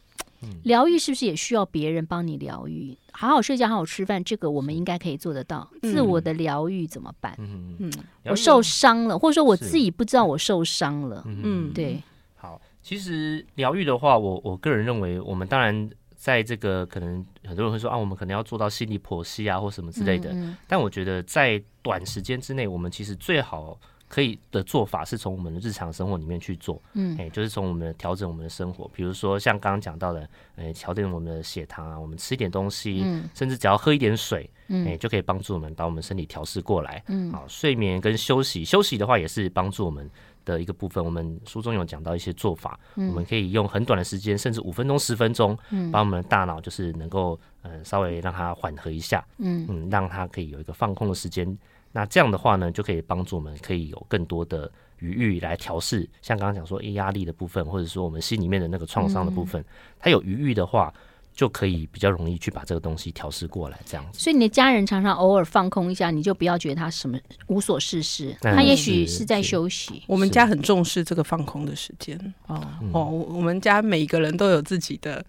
[0.63, 2.97] 疗愈是不是也需要别人帮你疗愈？
[3.11, 5.69] 好好睡觉，好好吃饭，这个我们应该可以做得到。
[5.81, 7.35] 自我的疗愈怎么办？
[7.37, 7.91] 嗯嗯，
[8.25, 11.23] 我受伤了，或者说我自己不知道我受伤了。
[11.25, 12.01] 嗯，对。
[12.35, 20.33] 好，其实疗愈的话，我我个人认为，我们当然在这个可能很多人会说啊，我们可能要做到心理剖析啊，或什么之类的。
[20.67, 23.77] 但我觉得在短时间之内，我们其实最好。
[24.10, 40.10] 可以的做法是从我们的日常生活里面去做，嗯，哎，就是从我们调整我们的生活，比如说像刚刚讲到的，哎，调整我们的血糖啊，我们吃一点东西，嗯，甚至只要喝一点水，嗯，哎，就可以帮助我们把我们身体调试过来，嗯，好，睡眠跟休息，休息的话也是帮助我们
[40.43, 41.05] 的一个部分。
[41.05, 49.68] 我们书中有讲到一些做法，嗯，我们可以用很短的时间，甚至五分钟、十分钟，嗯，把我们的大脑就是能够，嗯，稍微让它缓和一下，嗯。
[49.70, 51.55] 嗯，让它可以有一个放空的时间。
[51.91, 59.65] 那这样的话呢，就可以帮助我们可以有更多的余裕来调试，像刚刚讲说压力的部分，或者说我们心里面的那个创伤的部分，嗯、
[59.99, 60.93] 它有余裕的话，
[61.33, 64.19] 就可以比较容易去把这个东西调试过来，这样子。
[64.19, 67.17] 所以你的家人常常偶尔放空一下，你就不要觉得他什么
[67.47, 70.03] 无所事事，嗯、他也许是在休息。
[70.05, 72.15] 我们家很重视这个放空的时间
[72.47, 75.25] 哦、嗯、哦，我们家每一个人都有自己的。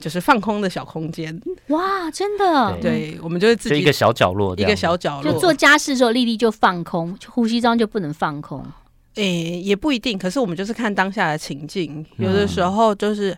[0.00, 1.38] 就是放空的小空间，
[1.68, 8.64] 哇，真的，对，我们就是自己一个小角落，一个小角落，就做家事的时候，丽丽就放空，呼吸中就不能放空。
[9.16, 13.36] 诶，也不一定，可是我们就是看当下的情境，有的时候就是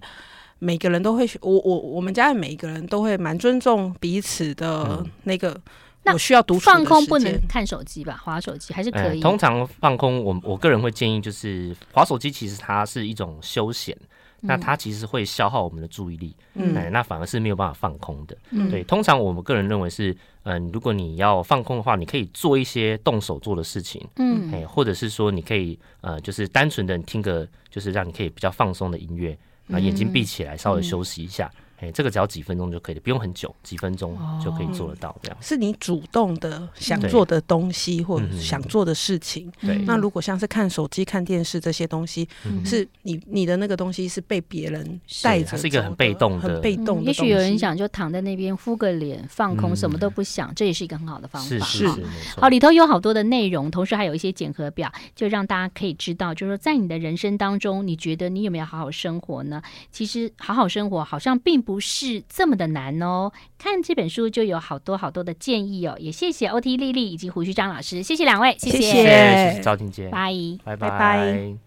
[0.59, 5.59] 每个人都会，我我我们家的每一个人都会蛮尊重彼此的那个，
[6.05, 8.21] 那我需要独处放空，不能看手机吧？
[8.23, 9.21] 滑手机还是可以。
[9.21, 13.97] 通常放空，我我个人会建议就是滑手机，其实它是一种休闲。
[14.45, 18.83] 那它其实会消耗我们的注意力，嗯，那反而是没有办法放空的，嗯，对。
[18.83, 29.39] 通常我们个人认为是，嗯，如果你要放空的话，你可以做一些动手做的事情，嗯，哎，或者是说你可以，呃，就是单纯的听个，就是让你可以比较放松的音乐，
[29.69, 31.51] 然后眼睛闭起来，稍微休息一下。
[31.83, 35.15] 哎，这个只要几分钟就可以了，不用很久，几分钟就可以做得到。
[35.21, 39.51] 这样是你主动的想做的东西，或者想做的事情。
[39.61, 42.29] 对，那如果像是看手机、看电视这些东西，
[42.65, 47.07] 是你你的那个东西是被别人带着，是一个很被动的、很被动的。
[47.07, 51.49] 也许有人想就躺在那边敷个脸，放空，什么都不想，这也是一个很好的方法。
[51.49, 51.59] 是
[51.89, 51.89] 是，
[52.37, 59.61] 好，里头有好多的内容，同时还有一些检核表，就让大家可以知道，就是说在你的人生当中，你觉得你有没有好好生活呢？
[59.91, 62.53] 其实好好生活好像并不是这么。
[62.53, 70.31] 的难哦，看这本书就有好多好多的建议哦，也谢谢 OT 丽丽以及胡旭章老师，谢谢两位，谢谢，谢谢赵婷姐，拜
[70.65, 70.77] 拜。
[70.77, 71.63] 拜拜。